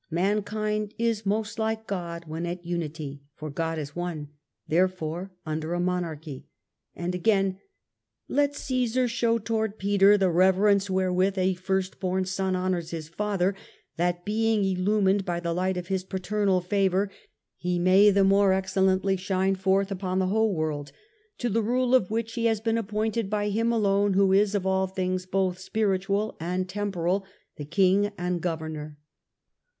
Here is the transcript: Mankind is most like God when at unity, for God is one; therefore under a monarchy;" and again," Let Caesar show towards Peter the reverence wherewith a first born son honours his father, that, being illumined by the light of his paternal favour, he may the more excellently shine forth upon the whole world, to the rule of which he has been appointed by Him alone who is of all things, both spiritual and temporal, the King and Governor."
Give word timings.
Mankind 0.09 0.95
is 0.97 1.27
most 1.27 1.59
like 1.59 1.85
God 1.85 2.23
when 2.25 2.47
at 2.47 2.65
unity, 2.65 3.21
for 3.35 3.51
God 3.51 3.77
is 3.77 3.95
one; 3.95 4.29
therefore 4.67 5.31
under 5.45 5.75
a 5.75 5.79
monarchy;" 5.79 6.47
and 6.95 7.13
again," 7.13 7.59
Let 8.27 8.55
Caesar 8.55 9.07
show 9.07 9.37
towards 9.37 9.75
Peter 9.77 10.17
the 10.17 10.31
reverence 10.31 10.89
wherewith 10.89 11.37
a 11.37 11.53
first 11.53 11.99
born 11.99 12.25
son 12.25 12.55
honours 12.55 12.89
his 12.89 13.09
father, 13.09 13.53
that, 13.97 14.25
being 14.25 14.63
illumined 14.65 15.23
by 15.23 15.39
the 15.39 15.53
light 15.53 15.77
of 15.77 15.85
his 15.89 16.03
paternal 16.03 16.61
favour, 16.61 17.11
he 17.55 17.77
may 17.77 18.09
the 18.09 18.23
more 18.23 18.53
excellently 18.53 19.15
shine 19.17 19.53
forth 19.53 19.91
upon 19.91 20.17
the 20.17 20.29
whole 20.33 20.55
world, 20.55 20.91
to 21.37 21.47
the 21.47 21.61
rule 21.61 21.93
of 21.93 22.09
which 22.09 22.33
he 22.33 22.45
has 22.45 22.59
been 22.59 22.75
appointed 22.79 23.29
by 23.29 23.49
Him 23.49 23.71
alone 23.71 24.13
who 24.13 24.33
is 24.33 24.55
of 24.55 24.65
all 24.65 24.87
things, 24.87 25.27
both 25.27 25.59
spiritual 25.59 26.35
and 26.39 26.67
temporal, 26.67 27.23
the 27.57 27.65
King 27.65 28.11
and 28.17 28.41
Governor." 28.41 28.97